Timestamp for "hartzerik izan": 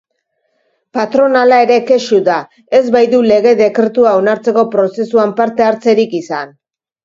5.71-6.61